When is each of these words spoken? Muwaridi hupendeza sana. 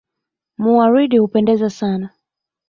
Muwaridi 0.61 1.17
hupendeza 1.19 1.69
sana. 1.69 2.09